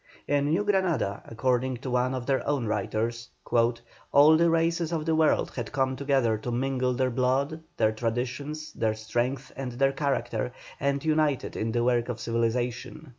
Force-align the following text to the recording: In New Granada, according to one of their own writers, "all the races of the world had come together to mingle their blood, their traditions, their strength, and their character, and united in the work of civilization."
In 0.27 0.49
New 0.49 0.63
Granada, 0.63 1.21
according 1.25 1.77
to 1.77 1.91
one 1.91 2.15
of 2.15 2.25
their 2.25 2.41
own 2.47 2.65
writers, 2.65 3.29
"all 4.11 4.35
the 4.35 4.49
races 4.49 4.91
of 4.91 5.05
the 5.05 5.13
world 5.15 5.51
had 5.55 5.71
come 5.71 5.95
together 5.95 6.39
to 6.39 6.49
mingle 6.49 6.95
their 6.95 7.11
blood, 7.11 7.59
their 7.77 7.91
traditions, 7.91 8.73
their 8.73 8.95
strength, 8.95 9.51
and 9.55 9.73
their 9.73 9.91
character, 9.91 10.53
and 10.79 11.05
united 11.05 11.55
in 11.55 11.71
the 11.71 11.83
work 11.83 12.09
of 12.09 12.19
civilization." 12.19 13.09